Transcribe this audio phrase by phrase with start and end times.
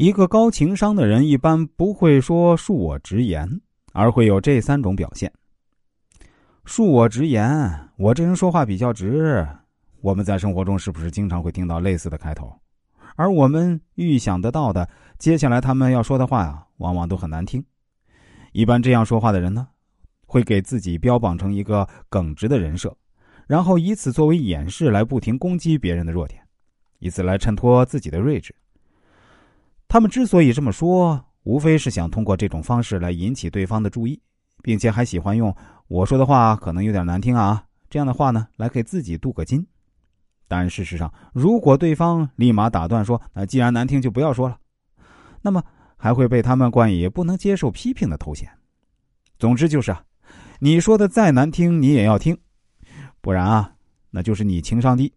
[0.00, 3.60] 一个高情商的人一般不会说恕我直言，
[3.92, 5.30] 而会有这三种表现：
[6.64, 9.46] 恕我直言，我这人说话比较直。
[10.00, 12.50] 我们在生活中是不是经常会听到类似的开头？
[13.14, 14.88] 而我们预想得到的，
[15.18, 17.62] 接下来他们要说的话呀，往往都很难听。
[18.52, 19.68] 一般这样说话的人呢，
[20.24, 22.96] 会给自己标榜成一个耿直的人设，
[23.46, 26.40] 然后以此作为掩饰，来不停攻击别人的弱点，
[27.00, 28.54] 以此来衬托自己的睿智。
[29.90, 34.22] 他们之所以这么说，无非是想通过这种方式来引起对方的注意，
[34.62, 35.52] 并且还喜欢用
[35.88, 39.66] “我说的话可能有点难听啊”这样的话呢，来给自己镀个金。
[40.46, 44.56] 但事实上，如果对方立马打断说：“那既然难听，就不要说了。”
[45.42, 45.60] 那么
[45.96, 48.48] 还会被他们冠以不能接受批评的头衔。
[49.40, 50.04] 总之就是啊，
[50.60, 52.38] 你说的再难听，你也要听，
[53.20, 53.74] 不然啊，
[54.10, 55.12] 那就是你情商低。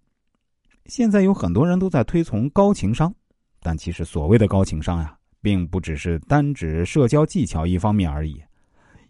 [0.87, 3.13] 现在有很多人都在推崇高情商，
[3.63, 8.41] 但其实所谓的高情商呀，并不只是单指社交技巧一方面而已。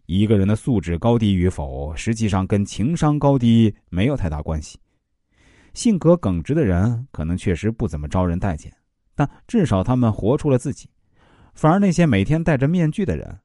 [0.06, 4.78] 一个人的素质高低与否，实际上跟情商高低没有太大关系。
[5.74, 8.72] 性格耿直的人可能确实不怎么招人待见，
[9.16, 10.88] 但至少他们活出了自己。
[11.56, 13.40] 反而那些每天戴着面具的人，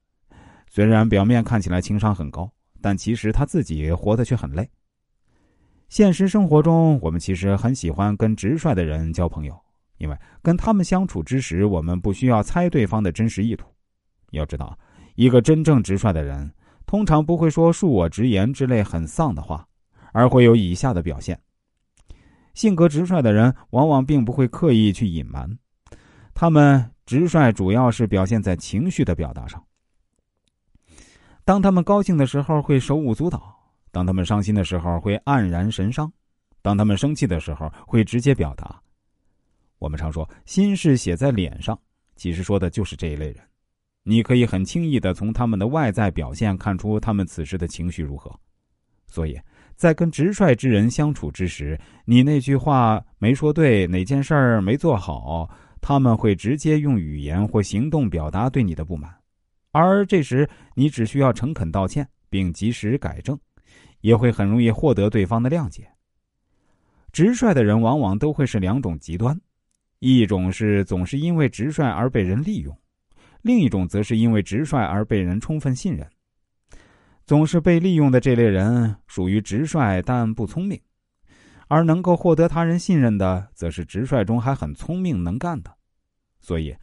[0.67, 4.69] 虽然表面看起来情商很高，但其实他自己活得却很累。
[5.87, 9.59] 现实生活中，我们其实很喜欢跟直率的人交朋友，
[9.99, 13.67] 因为跟他们相处之时，我们不需要猜对方的真实意图。
[14.31, 14.77] 要知道，
[15.15, 16.51] 一个真正直率的人，
[16.85, 19.67] 通常不会说“恕我直言”之类很丧的话，
[20.11, 21.39] 而会有以下的表现。
[22.53, 25.49] 性格直率的人往往并不会刻意去隐瞒，
[26.33, 29.63] 他们直率主要是表现在情绪的表达上。
[31.45, 33.55] 当他们高兴的时候会手舞足蹈，
[33.91, 36.11] 当他们伤心的时候会黯然神伤，
[36.61, 38.79] 当他们生气的时候会直接表达。
[39.79, 41.77] 我们常说心事写在脸上，
[42.15, 43.37] 其实说的就是这一类人。
[44.03, 48.33] 你可以很轻易的从他们的外在表现看出他们此时的情绪如何，
[49.07, 49.39] 所以。
[49.75, 55.49] 在跟直率之人相处之时，你那句话没说对，哪件事儿没做好，
[55.79, 59.09] 他们会直接用语言或行动表达对你的不满，
[59.71, 60.45] 而这时
[60.75, 63.39] 你只需要诚恳道歉并及时改正，
[64.01, 65.89] 也会很容易获得对方的谅解。
[67.13, 69.39] 直率的人往往都会是两种极端，
[69.99, 72.75] 一种是总是因为直率而被人利用，
[73.41, 76.07] 另一种则是因为直率而被人充分信任。
[77.25, 80.79] 总是被利用的这类人属于直率但不聪明，
[81.67, 85.71] 而能够获得他人信任的，则是直率中还很聪明能干的。
[86.39, 86.75] 所以，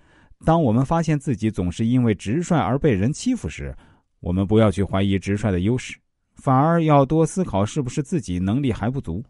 [0.44, 3.74] 当我们发现自己总是因为直率而被人欺负时，
[4.20, 5.96] 我们不要去怀疑直率的优势，
[6.34, 9.24] 反而要多思考是不是自己能力还不足。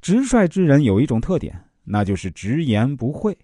[0.00, 3.36] 直率之人有一种特点，那就是直言不讳。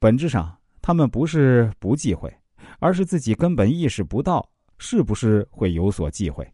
[0.00, 2.34] 本质上，他们不是不忌讳，
[2.78, 4.48] 而是自己根本意识不到。
[4.78, 6.44] 是不是会有所忌讳？